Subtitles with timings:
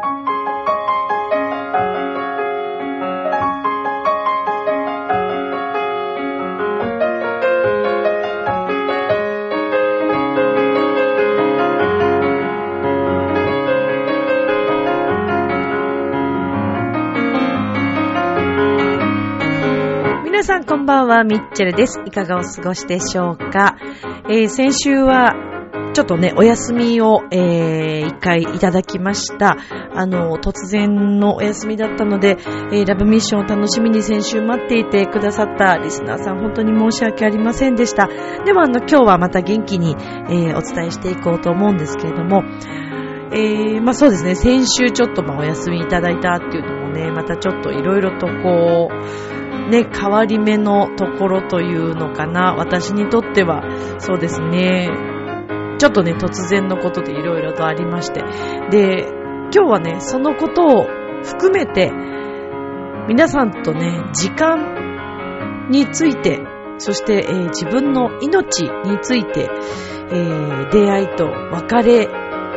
[0.00, 0.08] 皆
[20.42, 22.00] さんこんばんは、ミッチェルです。
[22.06, 23.76] いかがお過ごしでしょうか、
[24.30, 25.49] えー、先週は、
[25.92, 29.56] ちょっとね、お休みを、えー、一回いただきました。
[29.94, 32.38] あの、突然のお休みだったので、
[32.72, 38.08] えー、ラブミッションを楽しみに先週待っていてくださったリスナーさん、本当に申し訳ありませんでした。
[38.44, 39.96] でもあの、今日はまた元気に、
[40.28, 42.44] えー、お伝えしていこうと思うんですけれども、
[43.32, 52.54] えー、まあそうですね、先週ちょっとまあお休みいただいたっていうのもね、またちょっといろいろとこう、ね、変わり目のところというのかな。
[52.56, 53.62] 私にとっては、
[53.98, 55.09] そうですね。
[55.80, 58.22] ちょっとね、突然のことでいろいろとありまして。
[58.70, 59.08] で、
[59.50, 60.86] 今日はね、そのことを
[61.24, 61.90] 含めて、
[63.08, 66.42] 皆さんとね、時間について、
[66.76, 69.48] そして、えー、自分の命について、
[70.10, 72.08] えー、出会いと別れ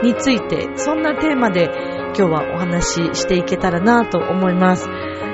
[0.04, 1.70] について、そんなテーマで
[2.08, 4.90] 今日はお話ししていけたらなと思います。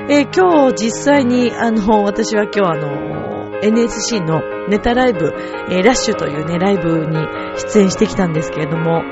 [0.08, 3.29] えー、今日実際に、あの、私は今日あの、
[3.62, 5.32] NSC のネタライブ、
[5.70, 7.16] えー、ラッシュというね、ライブに
[7.56, 9.02] 出演してきたんですけれども、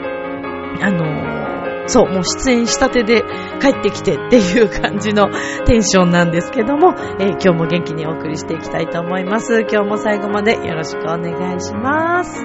[0.81, 3.25] あの、そう、もう出演したてで
[3.61, 5.31] 帰ってきてっていう感じの
[5.67, 9.61] テンションなんですけども、えー、今日も元気にお送りしていきたいと思います。
[9.63, 12.45] 今日も最後までよろしくお願いします。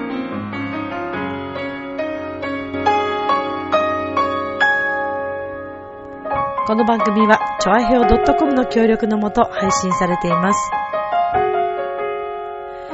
[6.66, 10.83] この番組は、ちょあへお .com の協力のもと配信されています。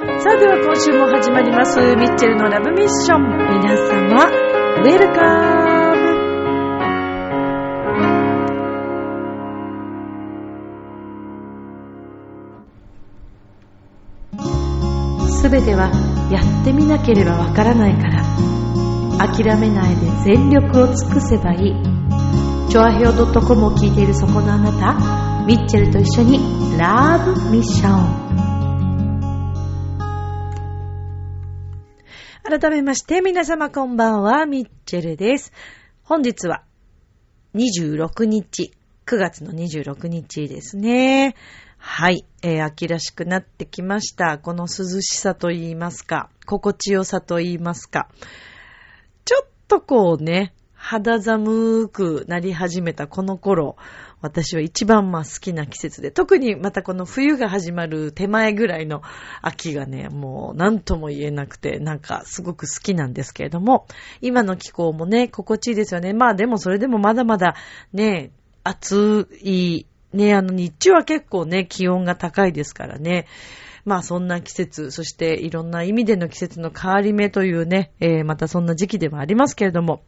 [0.00, 3.20] さあでは今週も始まります、ミッチェルのラブミッション。
[3.60, 5.20] 皆様、ウェルカ
[15.18, 15.91] ムすべては
[16.32, 18.25] やってみなければわからないから。
[19.19, 21.76] 諦めないで全力を尽くせばいい。
[22.70, 26.41] チョアヘオ .com を聞いているそこのあなた、ミッチェルと一緒に
[26.78, 28.29] ラブミッション。
[32.42, 35.52] 改めまして皆様こんばんは、ミッチェルです。
[36.02, 36.62] 本日は
[37.54, 38.72] 26日、
[39.04, 41.36] 9月の26日ですね。
[41.76, 44.38] はい、えー、秋らしくなってきました。
[44.38, 48.08] この涼しさと言いますか、心地よさと言いますか。
[49.26, 53.76] ちょっとこうね、肌寒くなり始めたこの頃、
[54.20, 59.03] 私は一番まあ好きな季節で、特にまたこの冬が始まる手前ぐらいの
[59.41, 63.86] 秋がね、もう何とも言えなくて、なんかすごく好きなんですけれども、
[64.20, 66.12] 今の気候もね、心地いいですよね。
[66.12, 67.54] まあでもそれでもまだまだ
[67.92, 68.31] ね、
[68.62, 73.26] 暑い、ね、あの日中は結構ね、気温が高いですからね。
[73.84, 80.02] まあそんな季節、そしていろんな意味での季節の変わり目というね、えー、またそんな時期ではありますけれども、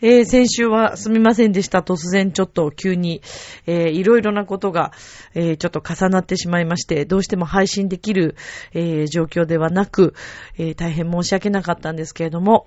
[0.00, 1.80] えー、先週はすみませんでした。
[1.80, 3.22] 突然ちょっと急に、
[3.66, 4.92] えー、いろいろなことが、
[5.34, 8.36] えー、ちょっと重なってしまいまして、どうしても配信できる、
[8.72, 10.14] えー、状況ではなく、
[10.56, 12.66] えー、大変申し訳なかったんですけれども、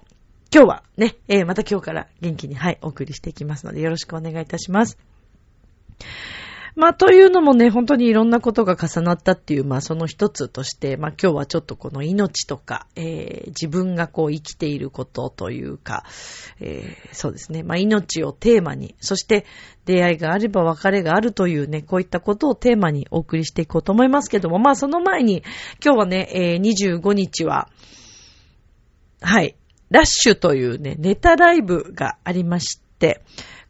[0.53, 4.97] 今日はね、えー、また今日から元気に、はい、お送りしていきますので、よろしくお願いいたします。
[6.75, 16.05] まあ、というのもね、本当にいろんなことが重なったっていう、まあ、その一つとして、まあ、今日はちょっとこの命とか、えー、自分がこう生きていることというか、
[16.59, 19.45] えー、そうですね、まあ、命をテーマに、そして
[19.85, 25.43] 出会いがあれば別れがあるというね、こういったことをテーマにお送りしていこうと思いますけども、まあ、その前に、
[25.83, 27.69] 今日はね、えー、25日は、
[29.21, 29.55] はい、
[29.89, 33.21] ラッシュというね、ネタライブがありまして、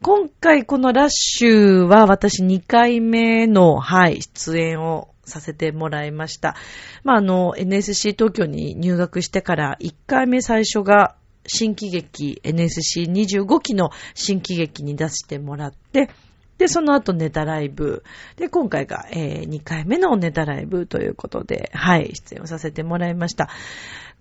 [0.03, 6.55] 今回このラッシュは私2回目の、はい、出演をさせてもらいました。
[7.03, 11.13] まあ、あの、NSC 東京に入学してから1回目最初が
[11.45, 16.09] 新喜劇 NSC25 期の新喜劇に出してもらって、
[16.57, 18.03] で、その後ネタライブ。
[18.37, 23.49] で、今回が、えー、2回目のネタライブということで、はい、出演をさせてもらいました。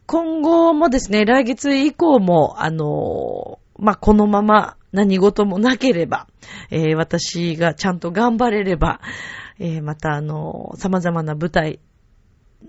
[0.04, 6.26] 今後もですね、来月以降も、あのー、まあ、このまま何事もなければ、
[6.70, 9.00] えー、私がちゃんと頑張れれば、
[9.58, 11.80] えー、またあの、様々な舞台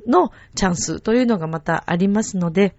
[0.08, 2.76] のチャンスというのがまたありますので、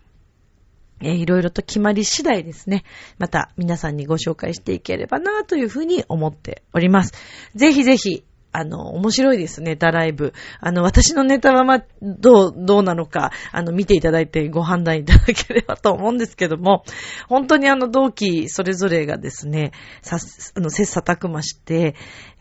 [1.00, 2.84] えー、いろいろと決まり次第ですね。
[3.19, 7.12] また皆さんにご紹介していければなというふうに思っております。
[7.55, 10.34] ぜひぜひ、あの、面白いです、ネタライブ。
[10.60, 16.84] あの、私のネタはま、どう、どうなのか、あの、見ていただいてご判断いただければと思うんですけども、
[17.28, 19.72] 本当にあの、同期それぞれがですね、
[20.02, 20.19] さ、
[20.54, 21.94] あの、切磋琢磨して、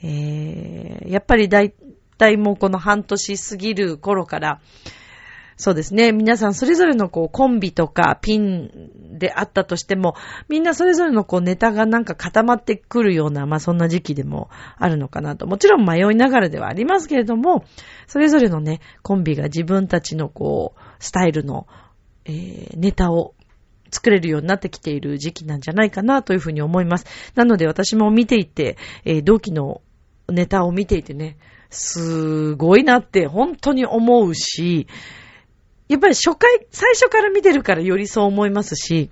[0.04, 1.74] えー、やっぱり大
[2.18, 4.60] 体もうこの半年過ぎる頃から、
[5.62, 6.12] そうですね。
[6.12, 10.16] 皆さんそれぞれのこうコンビとかピンであったとしても、
[10.50, 14.50] みんなそれぞれのこうネタがなんか固まってくるような、まあそんな時期でも
[14.80, 15.46] あるのかなと。
[15.46, 17.64] もちろん迷いながらではありますけれども、
[18.08, 21.68] それぞれのね、コンビが自分たちのこう、スタイルの、
[22.26, 23.36] えー、ネタを
[23.92, 27.06] 作れるようになってきている時期なんじゃないかなというふうに思います。
[27.36, 29.84] なので私も見ていて、えー、同期の
[30.28, 31.38] ネタを見ていてね、
[31.70, 34.88] すごいなって本当に思うし、
[35.92, 39.10] やっぱり初回、最初から見てるからよりそう思いますし、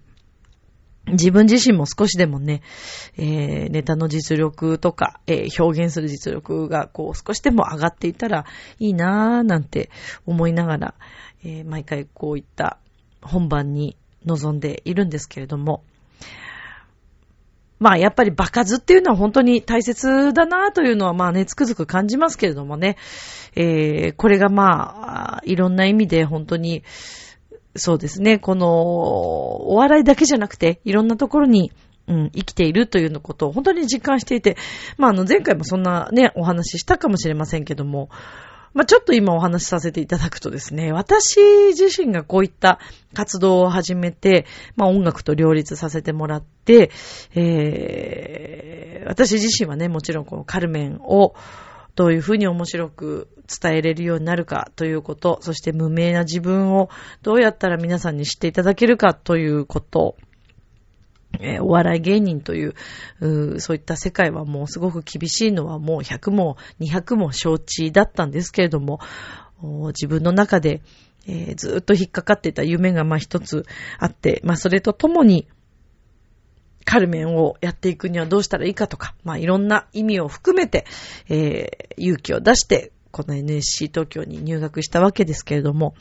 [1.08, 2.62] 自分自身も少しでもね、
[3.18, 8.46] えー、ネタの実力とか、えー、表現する実力がこう少しでも上がっていたら
[8.80, 9.90] いいなぁなんて
[10.26, 10.94] 思いながら、
[11.44, 12.78] えー、毎回こういった
[13.22, 15.84] 本番に臨んでいるんですけれども、
[17.80, 22.98] まあやっぱり場数っていうのは本当に大切だなというのはまあね、つくづく感じますけれどもね、
[23.56, 26.84] えー、これがまあ、いろんな意味で本当に、
[27.76, 31.72] そうですね、この、お笑いだけじゃなくて、いろんなところに、
[32.08, 34.58] うん、生きているというのことを本当に実感していて、
[34.98, 38.10] まああの前回もそんなね、お話ししたかもしれませんけども、
[38.74, 41.40] まあ、ちょっと今お話しさせていただくとですね、私
[41.70, 42.80] 自身がこういった
[43.14, 44.46] 活動を始めて、
[44.76, 46.92] まあ、音楽と両立させてもらって、
[47.36, 51.34] えー、私自身はね、もちろんこのカルメンを
[51.96, 53.28] どういうふうに面白く
[53.62, 56.90] 伝えれるようになるかということ、そして無名な自分を
[57.24, 60.16] どうやったら皆さんに知っていただけるかということ、
[61.40, 62.74] えー、お笑い芸人という
[63.22, 69.00] う、そういった世界はもうすごく厳しいのはもう100も200も承知だったんですけれども、
[69.88, 70.82] 自分の中で、
[71.28, 73.66] えー、ずっと引っかかっていた夢がまあ一つ
[74.00, 75.48] あって、まあそれとともに、
[76.86, 80.86] カルメンをやっていくにはどうしたらいいかとか、まあいろんな意味を含めて、
[81.28, 85.96] えー、勇気を出してこの NSC 東京に入学したわけですけれども、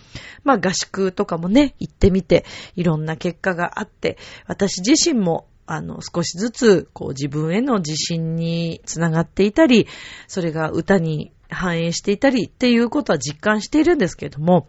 [0.44, 2.44] まあ合宿とかもね、行ってみて、
[2.76, 9.87] いろんな結果があって、私自身もあの、少しずつ、こう、自分への自信につながっていたり、
[10.26, 14.66] それが歌に反映していたりっていうことは実感しているんですけれども、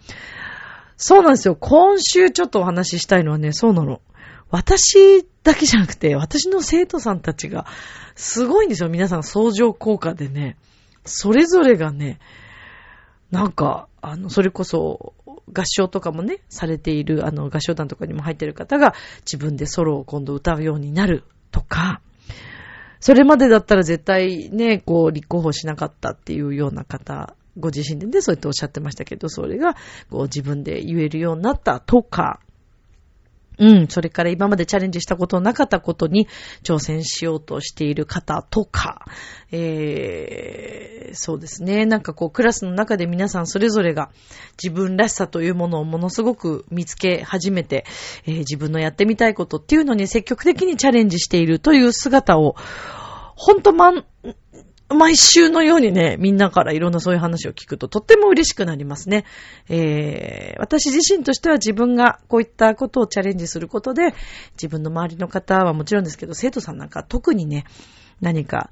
[0.97, 1.55] そうなんですよ。
[1.55, 4.01] 今週ちょっとお話ししたいのはね、そうなの。
[4.51, 7.65] 私だけじゃなくて、私の生徒さんたちが、
[8.15, 8.89] すごいんですよ。
[8.89, 10.57] 皆さん相乗効果でね。
[11.05, 12.19] それぞれがね、
[13.31, 15.13] なんか、あの、それこそ、
[15.53, 22.01] 合唱とかもね、されている、あの、合唱団とかにも入ってる方が、自分でソロを今度歌うようになるとか、
[22.99, 29.75] それまでだったら絶対ね、こう、立候補しなかったっていうような方、ご自身でね、そうやっておっしゃってましたけど、それが、
[30.09, 32.39] こう、自分で言えるようになったとか、
[33.59, 36.27] うん、それから今までチャレンジしたことなかったことに
[36.63, 39.05] 挑戦しようとしている方とか、
[39.51, 41.85] えー、そうですね。
[41.85, 44.11] なんかこう、クラスの中で皆さんそれぞれが
[44.61, 47.85] 自分らしさというものをものすごく見つけ始めて、
[48.25, 52.55] えー、自分のやってみたいことっていうのに積極的にチャレンジしているという姿を、
[53.35, 54.05] ほんとまん、
[54.89, 59.25] 毎週のようにね、みんなからいろんなそういう話を聞くととっても嬉しくなりますね。
[59.69, 64.15] えー、私自身としては自分がこういったことをチャレンジすることで、
[64.53, 67.65] 自分の周りの方はもちろんですけど、生徒さんなんか特にね、
[68.19, 68.71] 何か、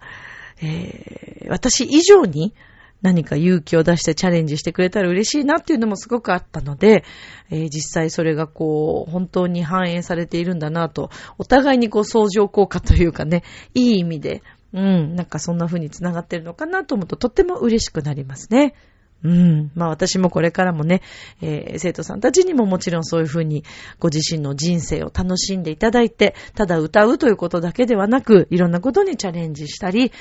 [0.60, 2.54] えー、私以上に
[3.02, 7.04] 何か勇気を出してチャレンジしてくれたら嬉しいなっていうのもすごくあったので、
[7.52, 13.44] えー、実際それがこう、本当に反映されているんだなと、お互いにこう相乗効果というかね、
[13.76, 14.42] いい意味で、
[14.78, 18.76] うん、なんかそんな風に繋がってるのかなと思うととっても嬉しくなりますね。
[19.24, 19.72] うん。
[19.74, 21.02] まあ私もこれからもね、
[21.42, 23.64] えー、生徒さんたちにももちろんそういう風に
[23.98, 30.12] ご自身の人生を楽しんでいただいて、ただ歌うということだけではなく、いろんなことにチャレンジしたり、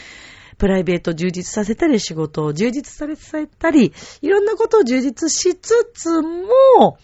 [0.57, 6.97] プライベート充実させたり、仕事を充実させたり、いろんなことを充実しつつも、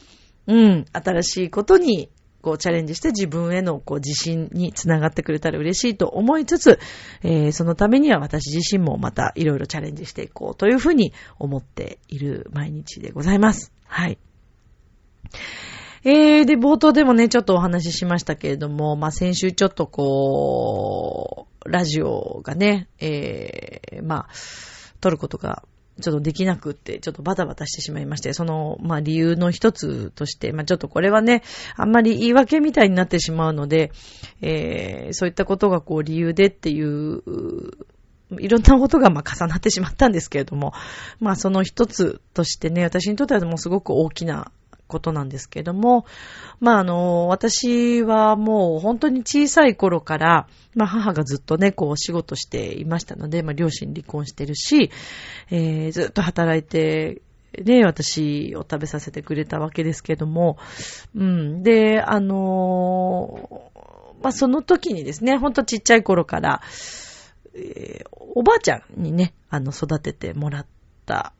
[0.46, 2.08] うん、新しいことに
[2.42, 6.78] こうチャレンジして自分へのこう自信につながってくれたら嬉しいと思いつつ、
[7.22, 13.72] えー、そのためには私自身もまたいろいろチャレンジしていこうというふうに思っている毎日でございます。
[13.86, 14.18] はい。
[16.04, 24.28] えー、で、冒頭でもね、ちょっとお話ししましたけれども、まあ、先週ちょっとこう、ラジオがね、えー、まあ、
[25.00, 25.62] 撮ることが
[26.00, 31.42] ちょっとできなくって、ちょっとバタバタしてしまいまして、その、まあ理由の一つとして、まあちょっとこれはね、
[31.76, 33.92] あんまり言い訳みたいになってしまうので、
[34.40, 37.22] えー、そういったことがこう理由でっていう、
[38.38, 40.72] いろんなことがまあ重なってしまったんですけれども、
[41.20, 44.50] まあその一つとしてね、私にとってはもうすごく大きな
[44.92, 46.04] ことなんですけども、
[46.60, 54.90] まああの、私はもう本当に小さい頃から、まあ母がずっとね、こう仕事していましたので、まあ両親離婚してるし、
[55.50, 57.22] えー、ずっと働いて、
[57.64, 60.58] ね、私を食べさせてくれたわけですけども、
[61.14, 61.62] うん。
[61.62, 63.70] で、あの
[64.22, 66.62] まあその時にですね、ほんとちっちゃい頃から、
[67.54, 70.66] えー、おばあちゃんにね、あの、育ててもらっ
[71.06, 71.32] た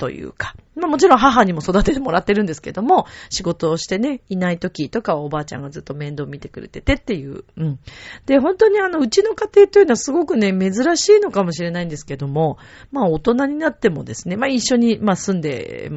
[0.00, 7.44] というか、まあもちろん母にも育ててもらってるんですけども、仕事をしてね、いない時とかはおばあちゃんがずっと面倒見てくれててっていう。
[7.56, 7.78] うん。
[8.26, 12.58] で、本当にあの、うちの家庭というのはすごくね、珍しいのかもしれないんですけども、
[12.90, 15.92] まあ大人になってもですね、まあ一緒に、まあ住んで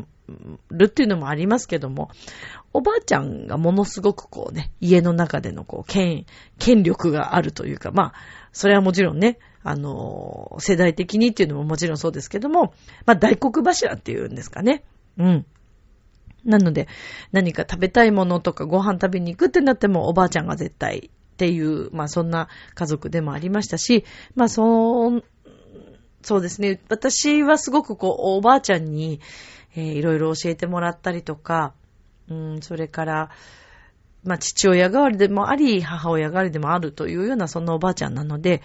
[0.72, 2.10] るっていうのもありますけども、
[2.74, 6.26] おばあちゃんがものすごくこうね、家の中でのこう、権、
[6.58, 8.14] 権力があるというか、まあ、
[8.52, 12.74] それはもちろんね、あの、世代的にっていうのももちろんそうですけども、
[13.06, 14.84] まあ大黒柱っていうんですかね。
[15.18, 15.46] うん。
[16.44, 16.88] なので、
[17.32, 24.04] 何か食べたいものとかご飯食べに行くってなってもおばあちゃんが絶対っていう、まあそんな家族でもありましたし、
[24.36, 25.24] まあそう、
[26.22, 26.82] そうですね。
[26.90, 29.22] 私はすごくこう、おばあちゃんに、
[29.76, 31.74] えー、いろいろ教えてもらったりとか、
[32.30, 33.30] うん、それから、
[34.24, 38.62] まあ父親代わりでもあり、母親代わりでもあるというようなそんなおばあちゃんなので、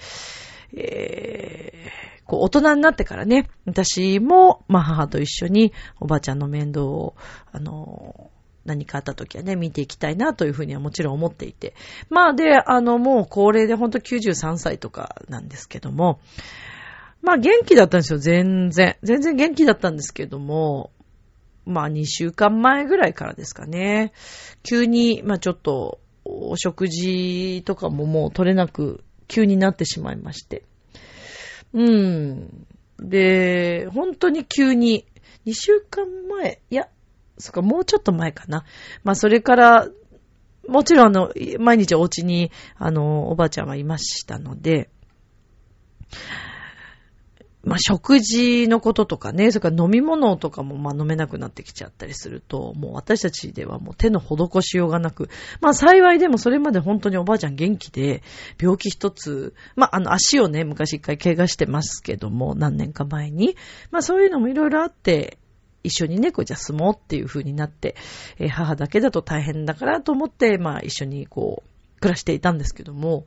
[0.75, 7.15] えー、こう、大人になってからね、私も、まあ、母と一緒におばあちゃんの面倒を、
[7.53, 8.31] あの、
[8.65, 11.75] 何かあった時はね、見ていきたいなというふうにはもちろん思っていて。
[12.11, 16.21] まあ、で、あの、もう高齢でほんと93歳とかなんですけども、
[17.23, 18.97] まあ、元気だったんですよ、全然。
[19.03, 20.91] 全然元気だったんですけども、
[21.65, 24.13] まあ、2週間前ぐらいからですかね。
[24.63, 30.65] 急に、まあ、ちょっと、お食事とかももう取れなく急になってしまいまして。
[31.73, 32.67] うん。
[32.99, 35.07] で、本当に急に、
[35.47, 36.89] 2週間前、いや、
[37.39, 38.65] そっか、もうちょっと前かな。
[39.05, 39.89] まあ、それから、
[40.67, 44.91] もちろんあの、毎日お家に、あの、おばあちゃんはいましたので、
[47.69, 55.29] まあ、食事のこととかね、それから飲み物とかもまあ飲めなくなってきちゃったりすると、もう私たちではもう手の施しようがなく、
[55.61, 58.23] まあ幸いでもそれまで本当におばあちゃん元気で、
[58.59, 63.55] 病気一つ、まああの足をね、昔一回怪我してますけども、何年か前に。
[63.91, 65.39] まあそういうのもいろいろあって、
[65.85, 67.97] 一緒にね、こうじゃあ住もうっていう風になって、
[68.39, 73.27] えー、母だけだと大変だからと思って、まあ一緒にこう、暮らしていたんですけども、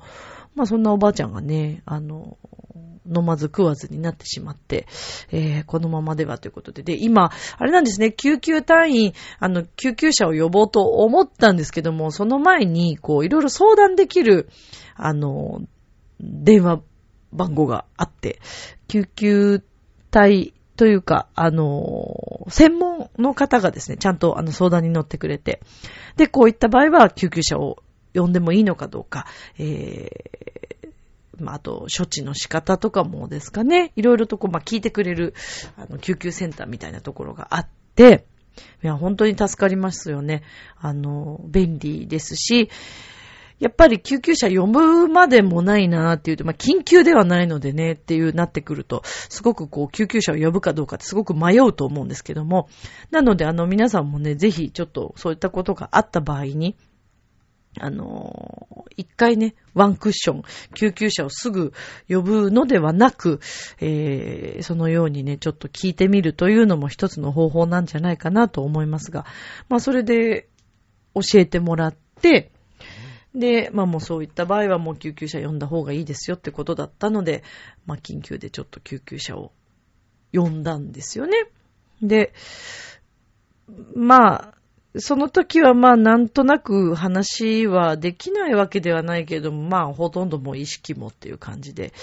[0.55, 2.37] まあそんなおばあちゃんがね、あの、
[3.05, 4.87] 飲まず食わずになってしまって、
[5.31, 6.83] えー、このままではということで。
[6.83, 14.49] で、今、あれなんですね、救急隊員、あの、救急車を呼ぼうと思ったんですけども、その前に、こう、いろいろ相談できる、
[14.95, 15.61] あの、
[16.19, 16.81] 電話
[17.33, 18.39] 番号があって、
[18.87, 19.63] 救急
[20.11, 25.61] 隊というか、あの、専門の方がですね、ちゃんとあの相談に乗ってくれて、
[26.17, 27.77] で、こういった場合は救急車を
[28.13, 29.25] 呼んでもいいのかどうか、
[29.57, 35.33] えー、まあ、あと、処置の仕方とかもですかね、いろいろとこう、まあ、聞いてくれる、
[35.77, 38.25] あの、救急センターみたいなところがあって、
[38.83, 40.43] いや、本当に助かりますよね。
[40.77, 42.69] あの、便利ですし、
[43.59, 52.69] やっぱり救急車呼ぶまでもないなーっていうと、まあ、緊急ではないのでねっていうなってくると、すごくこう、救急車を呼ぶかどうかってすごく迷うと思うんですけども、
[53.11, 56.75] なのであの皆さんもね、ぜひちょっとそういったことがあった場合に、
[57.79, 60.43] あの一回ね、ワンクッション、
[60.75, 61.73] 救急車をすぐ
[62.09, 63.39] 呼ぶのではなく、
[63.79, 69.25] えー、そのようにね、ちょっと聞いてみるというのも一つの方法なんじゃないかなと思いますが、
[69.69, 70.49] まあそれで
[71.15, 72.51] 教えてもらって、
[73.33, 77.43] で、まあもうそういった場合はもう救急車呼んだ方がいいですよってことだったので、
[77.85, 79.53] まあ緊急でちょっと救急車を
[80.33, 81.37] 呼んだんですよね。
[82.01, 82.33] で、
[83.95, 84.53] まあ、
[84.97, 91.93] その時はまあなんとなく話はできないわけではないけれども、まあほとんどもう意識もっていう感じで、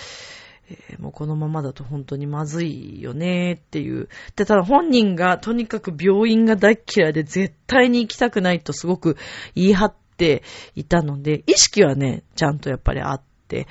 [0.71, 4.09] えー、もうこのままだと本当にまずいよねっていう。
[4.37, 9.17] で、ただ本人がとにかく病院が大嫌いで絶対に行きたくないとすごく
[9.55, 10.43] 言い張って
[10.75, 13.67] いたので、意識はね、ちゃんとやっぱりあって、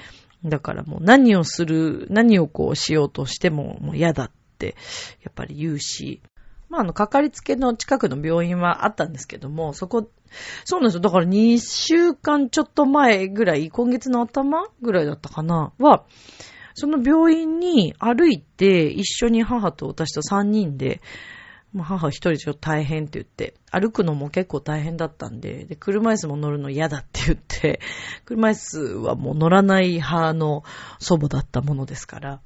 [0.45, 4.75] だからもう何をする、何をこうしようとしてももう嫌だって、
[5.24, 6.21] やっぱり言うし、
[6.69, 10.09] まあ、あの、かかりつけの近くの病院はあったんですけども、そこ、
[10.65, 11.01] そうなんですよ。
[11.01, 16.03] だから2週間ちょっと前ぐらい、今月の頭ぐらいだったかな、は、
[16.74, 21.01] その病院に歩いて一緒に母と私と3人で、
[21.75, 27.79] 母一人でちょっと大変って言って、歩くのも結構大変だったんで、で、車椅子も乗るの嫌だって言って、
[28.25, 30.63] 車椅子はもう乗らない派の
[31.00, 32.41] 祖母だったものですから、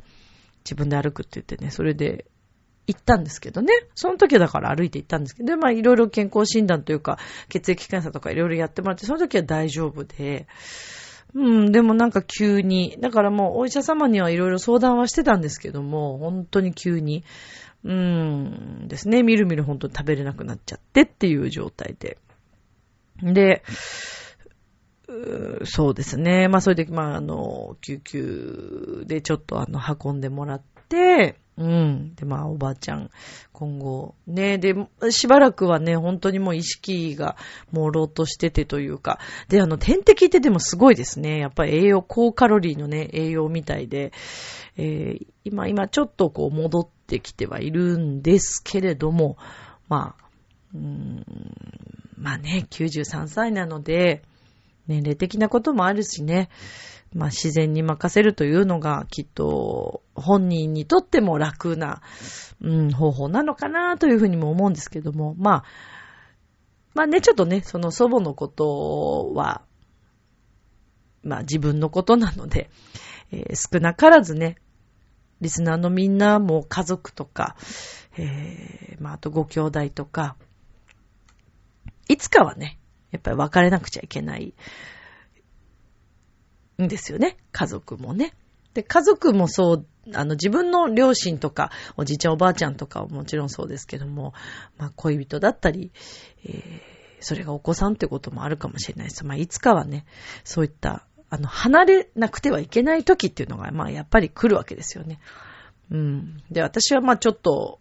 [0.64, 2.26] 自分で歩くって言ってね、それで
[2.88, 3.74] 行ったんですけどね。
[3.96, 7.20] その時だから歩いて行ったんですけど、で、まあいろいろ健康診断というか、
[7.50, 10.48] 血液検査とかいろいろやってもらって、その時は大丈夫で、
[11.34, 17.24] うん、でもなんか急に、だからもうお医者様にはいろいろ相談はしてたんですけども、本当に急に、
[17.84, 22.18] うん、ですね、みるみる本当に食べれなくなっちゃってっていう状態で。
[23.24, 23.64] で、
[25.66, 26.48] そうですね。
[26.48, 32.16] まあ、それで、まあ、あの、救急でちょっとあの、運んでもらって、うん。
[32.16, 33.10] で、まあ、おばあちゃん、
[33.52, 34.74] 今後、ね、で、
[35.10, 37.36] しばらくはね、本当にもう意識が
[37.72, 41.40] 朦朧としててというか、で、あの、点滴ってでもすごいですね。
[41.40, 44.12] やっぱり栄養、高カロリーのね、栄養みたいで、
[44.78, 49.38] えー、今、今ちょっとこう戻ってきてはいるんですけれども、
[49.90, 50.26] まあ、
[50.74, 51.26] うーん、
[52.18, 54.24] まあね、93歳なので、
[54.88, 56.50] 年齢的なこともあるしね、
[57.14, 62.02] まあ自然に任せるというのがきっと本人にとっても楽な、
[62.62, 65.64] うん、方法なのかなというふうにも思うんですけども、まあ、
[66.94, 69.62] まあね、ちょっとね、その祖母のことは、
[71.24, 72.70] まあ自分のことなので、
[73.32, 74.58] えー、少なからずね、
[75.42, 77.56] リスナーのみんなも家族とか、
[78.18, 80.36] えー、まああとご兄弟とか、
[82.08, 82.78] いつかはね、
[83.12, 84.54] やっぱり別れなくちゃいけない
[86.82, 87.38] んですよね。
[87.52, 88.34] 家族もね。
[88.74, 94.34] で、家族もそう、あの、自分の両親とか、おじいちゃんおばあちゃんとかはもちろんそうですけども、
[94.78, 95.92] まあ、恋人だったり、
[96.46, 96.80] えー、
[97.20, 99.26] それがお子さんってこともあるかもしれないです。
[99.26, 100.06] まあ、いつかはね、
[100.44, 105.20] そういった、あの、離れなくてはいけない時っていうのが、まあ、やっぱり来るわけですよね。
[105.92, 106.42] うん。
[106.50, 107.80] で、私はまあちょっと、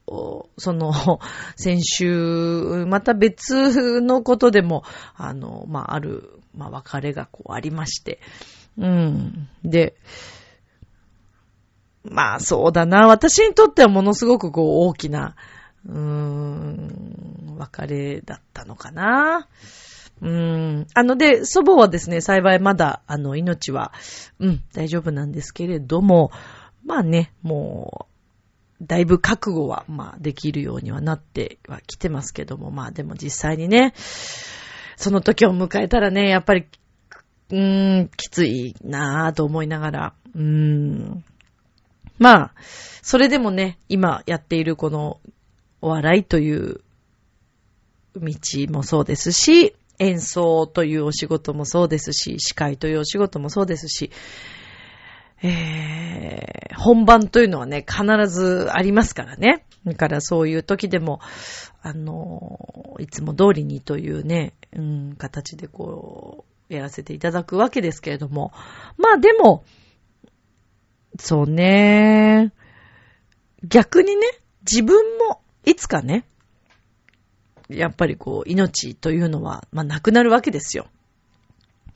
[0.59, 0.93] その、
[1.57, 4.83] 先週、また別のことでも、
[5.15, 8.21] あの、まあある、まあ別れがこうありまして、
[8.79, 9.49] うん。
[9.65, 9.95] で、
[12.05, 13.07] まあそうだな。
[13.07, 15.37] 私にとってはものすごくこう大きな、
[15.87, 19.49] うーん、別れだったのかな。
[20.23, 20.87] うん。
[20.95, 23.93] あので、祖母はですね、幸いまだ、あの、命は、
[24.39, 26.31] うん、大丈夫なんですけれども、
[26.85, 28.07] まあね、も
[28.81, 33.93] う、だいぶ覚悟は、まあ、できるようにはなってはきてますけども、まあでも実際にね、
[34.97, 36.67] その時を迎えたらね、やっぱり
[37.51, 41.25] うーん、きついなぁと思いながら、うーん。
[42.19, 42.55] まあ、
[43.03, 45.21] それでもね、今やっているこの
[45.81, 46.81] お笑いという
[48.15, 48.33] 道
[48.69, 54.11] もそうですし、演奏というお仕事もそうですし、司会というお仕事もそうですし、
[55.43, 59.65] えー、本番というのはね、必ずありますからね。
[59.85, 61.21] だからそういう時でも、
[61.83, 68.53] あの、いつも通りにというね、うん、形でこう、やらせていただくわけですけれども。
[68.97, 69.65] まあでも、
[71.19, 72.53] そうね。
[73.65, 74.27] 逆にね、
[74.63, 76.25] 自分もいつかね、
[77.69, 80.87] やっぱりこう、命というのは、まあなくなるわけですよ。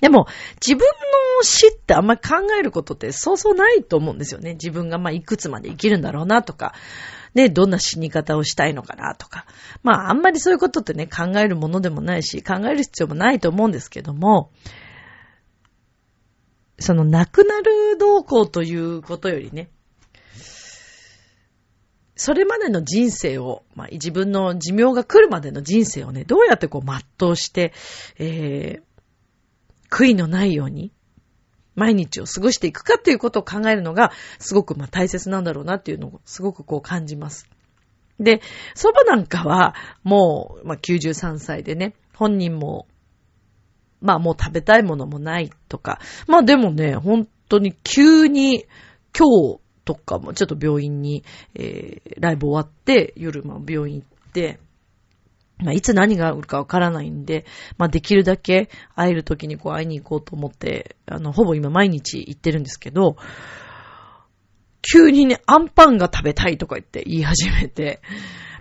[0.00, 4.54] でも、自分の死ってあんまり考えることってそうそうないと思うんですよね。
[4.54, 6.74] 自分がまあいくつまで生きるんだろうなとか、
[7.34, 9.46] ね、どんな死に方をしたいのかなとか。
[9.82, 14.50] まあ、あんまりそういうことってね、考えるものでもないし、考える必要もないと思うんですけども、
[16.78, 19.70] その亡くなる動向ということよりね、
[22.16, 27.72] それまでの人生を、まあ、自分の寿命が来るまでの人生をね、どうやってこう全うして、
[28.18, 30.92] えー、悔いのないように、
[31.74, 37.48] 毎日を過ごしていくかっていうことを考えるのが、すごくまあ大切なんだろうなっていうのをすごくこう感じます。
[38.20, 38.40] で、
[38.74, 42.86] 祖母なんかは、もう、まあ、93歳でね、本人も、
[44.00, 48.66] まあもう食べたいものもないとか、まあでもね、本当に急に、
[49.16, 54.60] 今日とかもちょっと病院に、えー、ライブ終わって、夜も病院行って、
[55.58, 57.46] まあ、いつ何があるかわからないんで、
[57.78, 63.16] まあ、できるだけ会える時にこう会いに行こうと思って、あの、ほぼ今毎日行ってるんですけど、
[64.82, 68.00] 急にね、アンパンが食べたいとか言って言い始めて、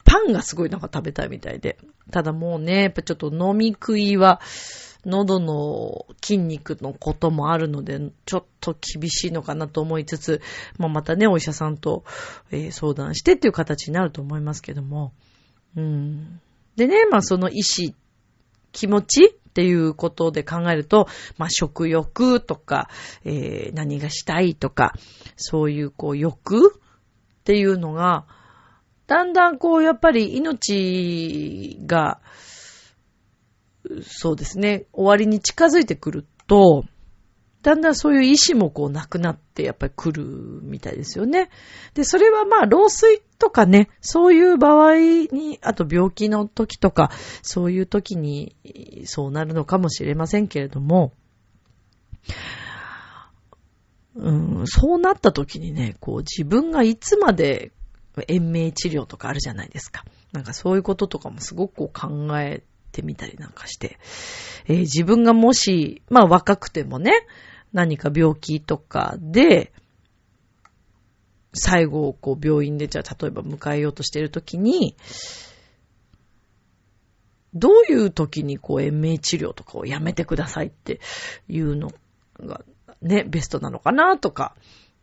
[0.05, 1.77] パンがすごいなんか食べたいみたいで。
[2.11, 4.39] ただもうね、やっぱちょっと飲み食いは、
[5.05, 10.41] 喉の筋肉のこともあるので、ちょっと厳しいのかなと思いつつ、
[10.77, 12.05] まあ、またね、お医者さんと、
[12.51, 15.11] えー、相談してっていう形になると思いますけども、
[15.75, 16.39] うん。
[16.75, 17.95] でね、まあその意志、
[18.71, 21.07] 気持ちっていうことで考えると、
[21.37, 22.89] まあ食欲とか、
[23.23, 24.93] えー、何がしたいとか、
[25.35, 28.25] そういうこう欲っていうのが、
[29.05, 32.19] だんだんこう、やっぱり命が、
[34.01, 36.85] そうですね、終わりに近づいてくると、
[37.63, 40.23] だんだんそういう意志もこうなくなってやっぱり来る
[40.63, 41.49] みたいですよね。
[41.93, 47.09] で、それはまあ老衰とかね、そういう場合に、あと病気の時とか、
[47.41, 48.55] そういう時に
[49.05, 51.13] そうなるのかもしれませんけれども、
[54.15, 57.71] うん、そうなった時にね、こう自分がいつまで
[58.27, 60.03] 延命治療とかあるじゃないですか。
[60.33, 63.97] なんかそういうこととかもすごくこう考えてみたりなんかして、
[64.67, 67.13] えー、自分がもし、まあ若くてもね、
[67.73, 69.73] 何か病気とかで、
[71.53, 74.95] 最後を、こう、病院で、じゃあ、例えば迎えようとしているときに、
[77.53, 80.99] どういう時に、こう、延命治療とかをやめてくださいって
[81.47, 81.91] いうの
[82.39, 82.61] が、
[83.01, 84.55] ね、ベストなのかなとか、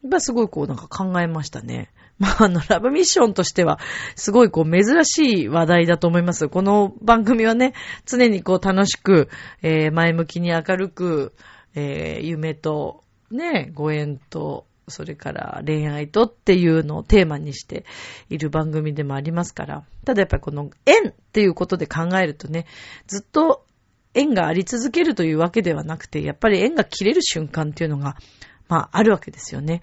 [0.02, 1.90] やっぱすごいこう、なんか考えましたね。
[2.18, 3.78] まあ、あの、ラブミッションとしては、
[4.16, 6.48] すごいこう、珍しい話題だと思います。
[6.48, 9.28] この番組はね、常にこう、楽しく、
[9.62, 11.32] えー、前向きに明るく、
[11.74, 17.84] えー、夢と、ね、ご縁と、それから恋愛とっていうのをテーマにして
[18.28, 19.84] いる番組でもありますから。
[20.04, 22.66] ただやっぱりこの縁っていうことで考えるとね、
[23.06, 23.64] ずっと
[24.14, 28.16] 縁があり続けるというわけではなくて、やっぱり縁が切れる瞬間っていうのが、
[28.68, 29.82] まああるわけですよね。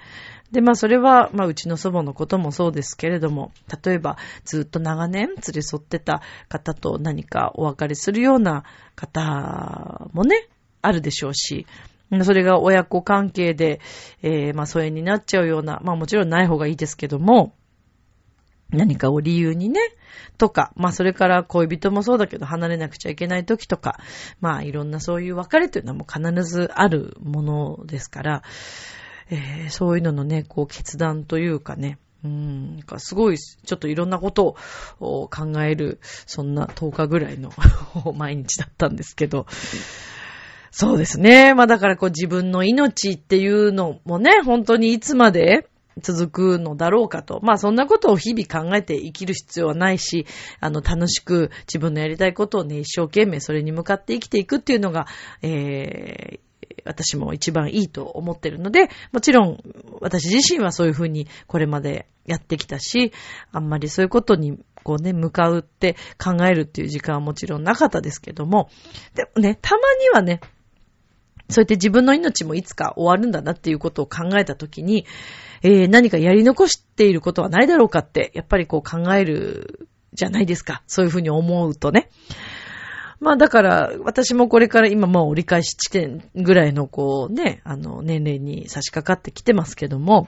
[0.52, 3.52] で、まあそれは、まあうちの祖母のこともそうですけれども、
[3.84, 8.64] 例えばずっと長年連れ添ってた方と何かお別れするような
[8.96, 10.48] 方もね、
[10.88, 11.68] あるでしょうし、
[12.24, 13.82] それが親子関係で、
[14.22, 17.54] えー、まあ疎遠になっちゃうような、まあもちろんない方がいいですけども、
[18.70, 19.80] 何かを理由にね、
[20.38, 24.00] とか、まあそれから恋人もそうだけど離れなくちゃいけない時とか、
[24.40, 28.44] まあいろんなそういう別れというのはもう必ずあるものですから、
[29.30, 34.56] えー、そういうののね、こう決断というかね、うん、すごい、ちょっといろんなこと
[35.00, 37.52] を考える、そんな10日ぐらいの
[38.16, 39.46] 毎日だったんですけど、
[40.80, 41.56] そうですね。
[41.56, 45.68] まあだからこう自分の命っていうのもね、本当にいつまで
[46.04, 47.40] 続くのだろうかと。
[47.42, 50.28] まあそんなことを日々考えて生きる必要はないし、
[50.60, 55.08] あの楽しく自分のやりたいことをね、一生懸命それに向かって生きていくっていうのが、
[55.42, 59.58] えー、私も一番いいと思ってるので、もちろん
[60.00, 63.14] 私自身はそういうふうにこれまでやってきたし、
[63.52, 68.70] あんまりそういうことにこうね、向かうって考えるっていう時間はもちろんなかったですけども、
[69.16, 70.40] でもね、たまにはね、
[71.50, 75.06] そうやって自分の命もいつか終わるんだなっていうことを考えたときに、
[75.62, 80.84] えー、何かやり残していることはないだろうかって、やっぱりこう考えるじゃないですか。
[80.88, 82.10] そういうふうに思うとね。
[83.20, 90.28] まあだから、私もこれから今もう折り返し地点ぐらいのこうね、あの年齢に差し掛かってきてますけども、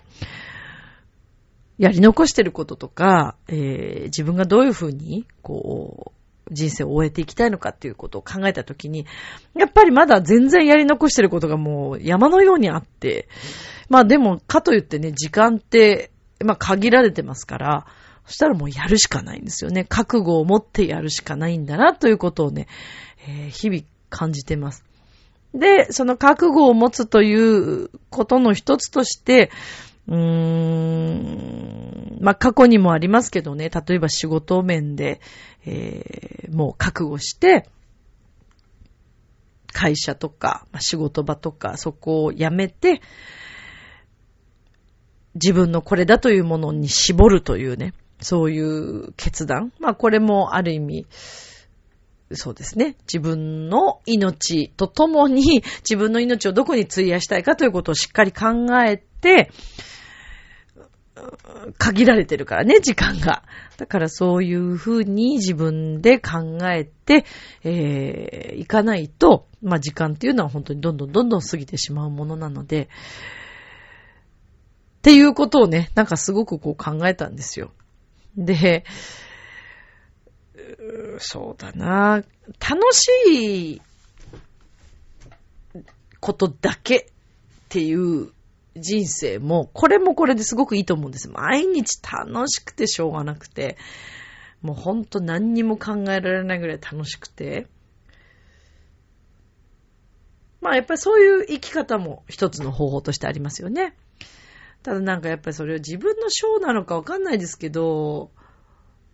[1.78, 6.19] やり残してることとか、えー、自分がどういうふうに、こう、
[6.52, 9.06] 人生を終えていきたいのかっていうことを考えたときに、
[9.56, 13.28] やっぱりまだ全然やり残してることがもう山のようにあって、
[13.90, 16.12] まあでも、かといってね、時間って、
[16.44, 17.88] まあ限られてますから、
[18.26, 19.86] そしたらもうやるしかないんですよね。
[19.86, 22.68] 覚悟を持ってやるしかないんだなということをね、
[23.28, 24.86] えー、日々感じてます。
[25.54, 29.50] で、その覚悟を持つということの一つとして、
[30.10, 35.22] うーん、まあ、過去にもありますけどね、例えば仕事面で、
[35.65, 37.69] えー、もう覚悟して、
[39.72, 43.02] 会社とか、ま、仕事場とか、そこを辞めて、
[45.36, 49.72] 自分のこれだというものに絞るというね、そういう決断。
[49.80, 51.06] まあこれもある意味、
[52.34, 52.95] そうですね。
[53.02, 59.52] 自分の命とともに自分の命をどこに費やしたいかということをしっかり考えて、
[61.78, 63.44] 限られてるからね、時間が。
[63.78, 67.26] だからそういうふうに自分で考えて、
[67.64, 72.90] えー、いかないと、まあ時間っていうのは本当にどんどんどんどん過ぎてしまうものなので、
[75.00, 77.72] っていうことをね、なんかすごくこう考えたんですよ。
[78.38, 78.84] で、
[81.20, 82.24] そうだな。
[82.60, 83.82] 楽しい
[86.20, 87.06] ことだけっ
[87.70, 88.32] ていう
[88.80, 91.30] 人生も、これもこれですごくいいと思うんです。
[91.30, 93.78] 毎日楽しくてしょうがなくて、
[94.62, 97.68] もうほんと何にも考えられないぐらい楽しくて。
[100.62, 103.96] まあやっぱりそういう生き方も一つの方法としてありますよね。
[104.84, 108.32] ただなんかやっぱりそれは自分の章なのかわかんないですけど、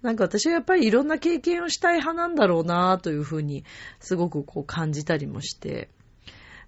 [0.01, 3.63] なんか私はやっぱりいろんな経験をしたい派なんだろうなというふうに
[3.99, 5.89] すごくこう感じたりもして。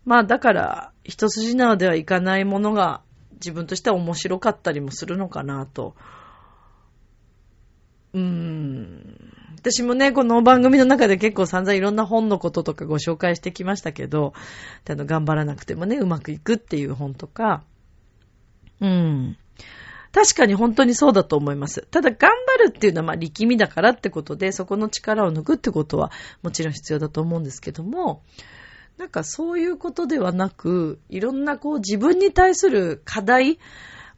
[0.07, 3.01] まあだから一筋縄ではいかないものが
[3.33, 5.95] 自分としては面白かったりもするのかなと。
[8.13, 9.33] うーん。
[9.57, 14.31] 私もね、この番組の中で結構散々いろんな本のこととかご紹介してきましたけど、
[14.89, 17.63] あの、頑張らなくてもね、うまくいくっていう本とか、
[18.79, 19.37] うん。
[20.13, 21.81] 確かに本当にそうだと思います。
[21.91, 26.11] ただ頑張るっていうのはまあ力みだからってことで、そこの力を抜くってことは
[26.43, 28.21] もちろん必要だと思うんですけども、
[28.97, 33.59] なんかそういうことではなく、いろんなこう自分に対する課題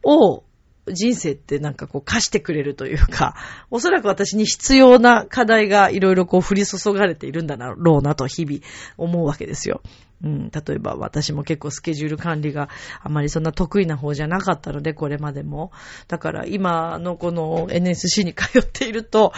[0.04, 0.44] を
[0.88, 3.36] 人生ってなんかこう貸してくれるというか、
[3.72, 8.60] おそらく私に必要な課題がいろいろこう降り注がれているんだろうなと日々
[8.98, 9.82] 思うわけですよ。
[10.22, 12.68] うん、例えば私も結構スケジュール管理が
[13.02, 15.72] あまりそんな得意な方じゃなかったので、これまでも。
[16.08, 19.34] だから今のこの NSC に通っていると、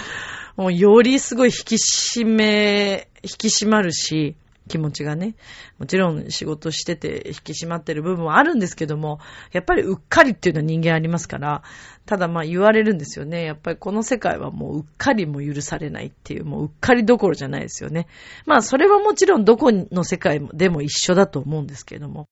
[0.55, 4.35] もうよりすごい引き締め、引き締まるし、
[4.71, 5.35] 気持ちがね。
[5.79, 9.19] もちろん仕事してて引き締まってる部分はあるんですけども、
[9.51, 11.61] やっぱりうっかりっていうのは人間ありますから、
[12.05, 13.43] ただまあ言われるんですよね。
[13.43, 18.07] やっぱりこの世界はもううっかりも許されないっていう、もううっかりどころじゃないですよね。
[18.45, 22.29] まあそれはもちろんどこの世界でも一緒だと思うんですけども。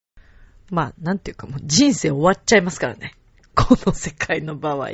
[0.72, 3.16] まあなんていうかもう人生終わっちゃいますからね。
[3.56, 4.90] この世界の場合。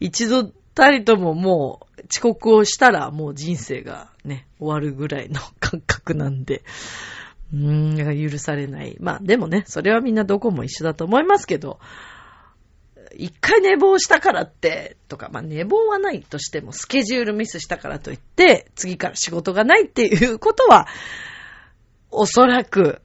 [0.00, 6.62] 一度たりとももう遅刻をしたらもう人生がね、終わるぐらいの感覚なんで、
[7.52, 8.96] うーん、許されない。
[9.00, 11.78] まあでもね、それはみんなどこも一緒だと思いますけど、
[13.14, 20.86] 一回寝坊したからって、とか、まあ寝坊はないとしても、スケジュールミスしたからといって、次から仕事がないっていうことは、
[22.10, 23.00] おそらく、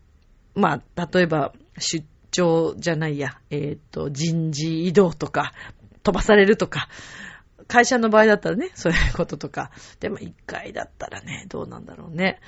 [0.56, 5.54] まあ、例えば、出張じゃないや、えっ、ー、と、人事異動とか、
[6.04, 6.88] 飛ばされるとか、
[7.68, 9.72] 会社の場合だったらね、そういうこととか。
[10.00, 12.40] でも一回だったらね、どうなんだろうね。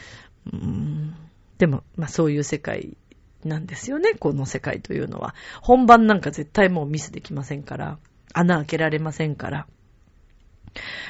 [0.51, 1.15] うーん。
[1.57, 2.97] でも、まあそういう世界
[3.43, 5.35] なんですよね、この世界というのは。
[5.61, 7.97] 本番なんか絶対もうミスできませんから、
[8.33, 9.67] 穴開けられませんから。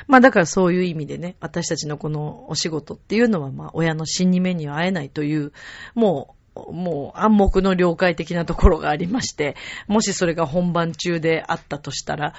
[0.08, 5.54] まあだからそういう意味でね、私たちのこのお仕事っていうのはまあ親の死に目には会えないという、
[5.96, 9.56] もうもう暗黙の了解的なところがありまして、
[9.88, 12.34] もしそれが本番中であったとしたら、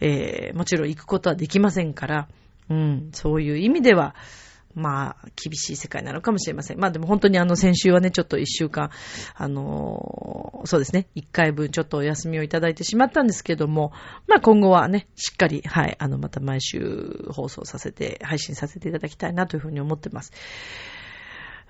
[0.00, 2.28] えー、もちろん行くことはできませんから、
[2.68, 4.14] うん、そういう意味では、
[4.74, 6.78] まあ、厳しい世界なのかもしれません。
[6.78, 8.90] まあでも本当にあの先週はね、ちょっと一週間、
[9.34, 13.92] あのー、そうですね、一回分ちょっとお休みをいただいてしまったんですけども、
[14.28, 20.32] まあ今後はね、しっかり、はい、あの、また毎週放送させて、配信させていただきたいなというふうに思ってます。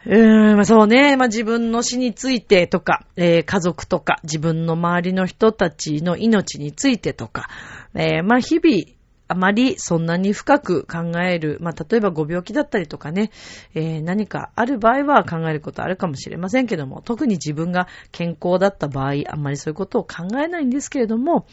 [0.07, 1.17] うーん、まそうね。
[1.17, 7.49] まあ自分の死についてとか、えー、家族とか、自分の周りの人たちの命についてとか、
[7.95, 8.97] えー、まあ日々、
[9.29, 13.31] あまりそんなに深く考える、まあ例えばご病気だったりとかね、
[13.75, 21.47] えー、何かある場合は考えることあるかもしれませんけども、特に自分が健康だった場合、あんまりそういうことを考えないんですけれども、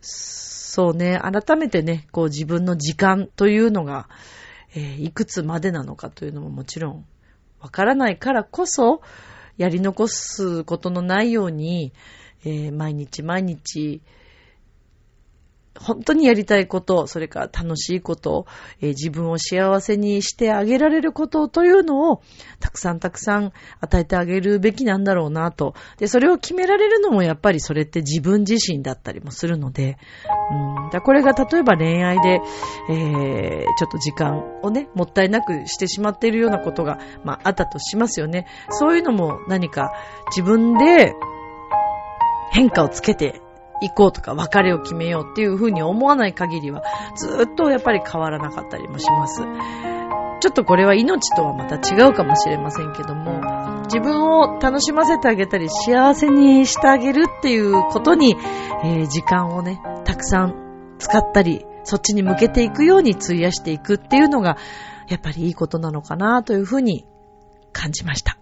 [0.00, 4.08] そうね、改めてね、こう自分の時間というのが、
[4.74, 7.06] えー、いくつまでなのかというのももちろん
[7.60, 9.00] わからないからこそ、
[9.56, 11.92] やり残すことのないように、
[12.44, 14.00] えー、毎日毎日、
[15.80, 18.46] 本当にやりたいこと、それから楽しいこと、
[18.80, 22.22] えー、自分を幸せにしてあげられることというのを、
[22.60, 25.74] たくさんたくさん与えてあげるべきなんだろうなと。
[25.98, 29.98] で、それを決められるのもやっぱりそれって自分自身だったりもするので、
[30.50, 32.40] うん、だこれが例えば恋愛で、
[32.90, 38.46] えー、ちょっと時間をね、もったいなくしてしまっているようなことが、まあ、あったとしますよね。
[38.70, 39.92] そういうのも何か
[40.30, 41.14] 自分で
[42.50, 43.40] 変化をつけて
[43.80, 46.82] 行こうとか別れを決めようっていうふうに思わない限りは、
[47.16, 49.42] ずっとやっぱり変わらなかったりもします。
[50.40, 53.40] ちょっとこれは命とはまた違うかもしれませんけども、
[53.84, 58.36] 自分を楽しませてあげたり、幸せにしてあげるっていうことに、
[58.84, 64.58] えー、時間をね、たくさん使ったり、そっちに向けていくように費やしていくっていうのが、
[65.08, 67.06] やっぱりいいことなのかなというふうに
[67.72, 68.37] 感じました。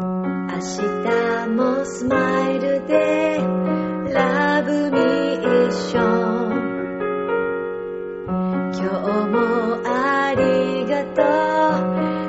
[0.00, 3.38] 明日もスマイルで
[4.14, 6.58] ラブミッション。
[8.74, 8.86] 今日
[9.26, 11.22] もありがと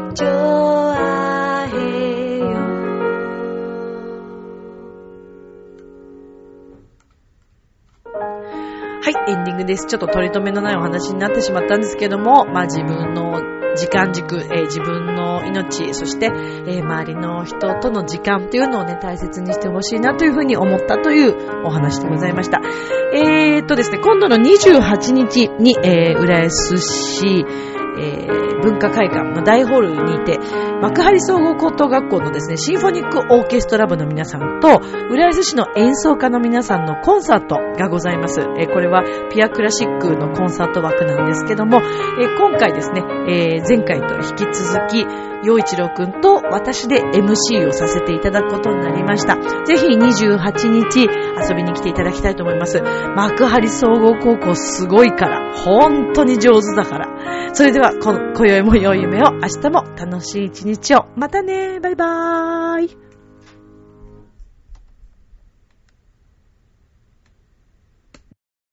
[0.10, 0.13] う。
[0.15, 2.45] ジョアヘヨ
[8.99, 9.86] はいエンディングです。
[9.86, 22.62] ちょっと取り留めのないお話になってしまったんですけどもまあ自分の時間軸、えー、自分の命、そして、えー、周りの人との時間というのをね、大切にしてほしいなというふうに思ったというお話でございました。
[23.13, 27.45] えー、っとですね、今度の28日に、えー、浦安市、
[27.99, 30.39] えー、文化会館の大ホールにて、
[30.81, 38.41] 幕張総合高等学校のですね、シンフォニックオーケストラ部の皆さんと、浦安市の演奏家の皆さんのコンサートがございます。
[38.57, 45.05] えー、これはピアクラシックのコンサート枠なんですけども、えー、今回ですね、え前回と引き続き、
[45.43, 49.36] 陽一郎くんと私で MC をさせていただくことになりました。
[49.65, 52.82] ぜひ28日遊びに来ていただきたいと思います。
[52.82, 57.54] 幕張総合高校すごいから、本当に上手だから。
[57.54, 61.06] それでは、今宵も良い夢を、明日も楽しい一日を。
[61.15, 63.08] またねバイバーイ